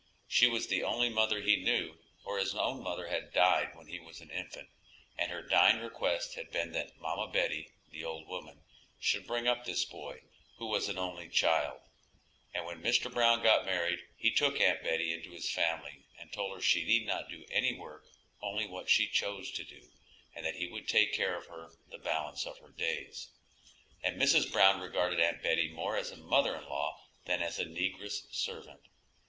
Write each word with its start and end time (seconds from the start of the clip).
She 0.27 0.47
was 0.47 0.65
the 0.65 0.81
only 0.81 1.09
mother 1.09 1.41
he 1.41 1.57
knew, 1.63 1.99
for 2.23 2.39
his 2.39 2.55
own 2.55 2.81
mother 2.81 3.09
had 3.09 3.31
died 3.31 3.75
when 3.75 3.85
he 3.85 3.99
was 3.99 4.19
an 4.19 4.31
infant, 4.31 4.67
and 5.15 5.29
her 5.31 5.43
dying 5.43 5.77
request 5.79 6.33
had 6.33 6.49
been 6.49 6.71
that 6.71 6.97
mamma 6.99 7.31
Betty, 7.31 7.69
the 7.91 8.03
old 8.03 8.27
woman, 8.27 8.63
should 8.99 9.27
bring 9.27 9.47
up 9.47 9.63
this 9.63 9.85
boy, 9.85 10.23
who 10.57 10.65
was 10.65 10.89
an 10.89 10.97
only 10.97 11.29
child; 11.29 11.81
and 12.51 12.65
when 12.65 12.81
Mr. 12.81 13.13
Brown 13.13 13.43
got 13.43 13.63
married 13.67 13.99
he 14.17 14.31
took 14.31 14.59
Aunt 14.59 14.81
Betty 14.81 15.13
into 15.13 15.33
his 15.33 15.51
family 15.51 16.03
and 16.17 16.33
told 16.33 16.55
her 16.55 16.61
she 16.63 16.83
need 16.83 17.05
not 17.05 17.29
do 17.29 17.45
any 17.51 17.73
work 17.77 18.01
only 18.41 18.65
what 18.65 18.89
she 18.89 19.07
chose 19.07 19.51
to 19.51 19.63
do, 19.63 19.91
and 20.33 20.43
that 20.43 20.55
he 20.55 20.65
would 20.65 20.87
take 20.87 21.13
care 21.13 21.37
of 21.37 21.45
her 21.45 21.69
the 21.91 21.99
balance 21.99 22.47
of 22.47 22.57
her 22.57 22.71
days. 22.71 23.29
And 24.01 24.19
Mrs. 24.19 24.51
Brown 24.51 24.81
regarded 24.81 25.19
Aunt 25.19 25.43
Betty 25.43 25.67
more 25.71 25.95
as 25.95 26.09
a 26.09 26.17
mother 26.17 26.55
in 26.55 26.63
law 26.65 26.99
than 27.25 27.43
as 27.43 27.59
a 27.59 27.65
negress 27.65 28.25
servant. 28.33 28.81